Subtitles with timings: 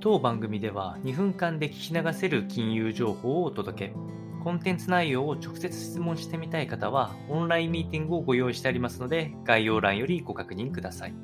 [0.00, 3.94] 当番組では2分間で聞き流せる金融情報をお届け。
[4.44, 11.14] コンテンツ内容を直接質問してみたい方は、オンラインミーティングをご用意してありますので、概要欄よりご確認ください。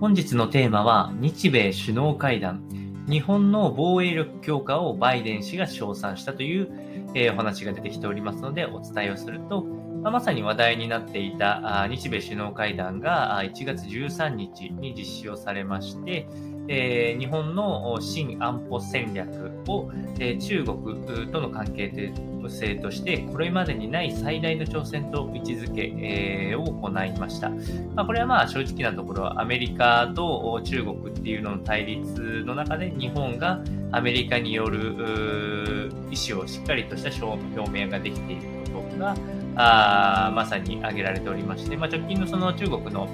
[0.00, 2.68] 本日のテーマは、日米首脳会談。
[3.08, 6.68] 日本の防衛力強化をバイデン氏が称賛したという、
[7.14, 9.66] え、お話が出てきておりますので、お伝えをすると、
[10.02, 16.26] まあ、まさに話題になっていた日米首脳会談が1月13日に実施をされまして、
[16.68, 22.12] えー、日本の新安保戦略を、えー、中国との関係
[22.48, 27.48] 性として、これまでにない最大の挑戦と位置づけ、えー、を行いました。
[27.94, 33.60] まあ、これはまあ正直なところ、アメリカと中国っていうのの対立の中で、日本が
[33.90, 38.42] アメリカによる意思をしっかりとした表明ができている
[38.74, 39.16] ことが、
[39.60, 43.08] あまさに挙げられておりまして、まあ、直近のその中国の、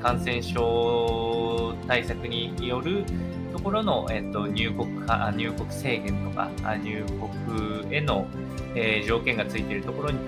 [0.00, 3.04] 感染症対策による
[3.52, 4.88] ところの、えっと、入国
[5.36, 7.04] 入国制限とか、入
[7.44, 8.26] 国への、
[8.74, 10.18] えー、条件がついているところに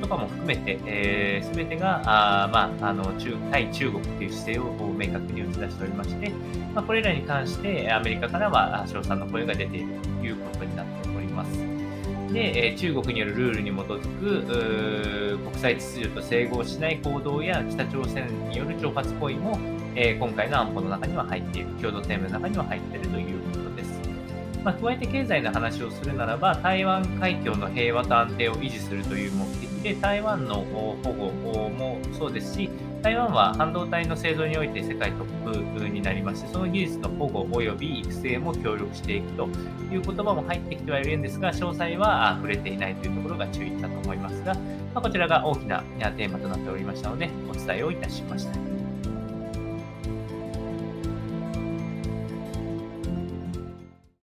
[0.00, 4.64] とかも含めて、えー、全てが、あまあ、あの中対中国という姿勢を
[4.96, 6.30] 明確に打ち出しておりまして、
[6.74, 11.85] まあ、これらに関してアメリカからは称賛の声が出ているということになっております。
[12.32, 19.58] で、中国によるルールに基づく国際秩序と整合しない行動や北朝鮮による挑発行為も、
[19.94, 24.00] え今回の安保の中には入っている、共同声明の中には入っているということです。
[24.62, 31.30] まあ、加えて経済の話をするならば、台湾海峡の平和と安定を維持するという目的で、台湾の保護
[31.70, 31.85] も
[32.16, 32.70] そうですし、
[33.02, 39.46] 台湾は半導体の製造において世界トップになりまして、その技術の保護及び育成も協力していくと
[39.92, 44.60] いう言葉も入ってきてはいるんですが、詳細は触れていないというところが注意だと思いますが、ま
[44.96, 45.82] あ、こちらが大きな
[46.16, 48.58] テーマとなっておりましたので、お伝えをいたしました。